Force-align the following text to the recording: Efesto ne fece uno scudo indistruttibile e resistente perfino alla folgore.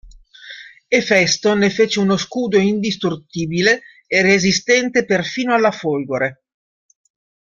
Efesto 0.99 1.53
ne 1.55 1.69
fece 1.69 1.99
uno 1.99 2.17
scudo 2.17 2.57
indistruttibile 2.57 3.81
e 4.07 4.23
resistente 4.23 5.05
perfino 5.05 5.53
alla 5.53 5.69
folgore. 5.69 6.41